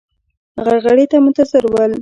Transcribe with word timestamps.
غرغړې 0.63 1.05
ته 1.11 1.17
منتظر 1.25 1.63
ول. 1.71 1.89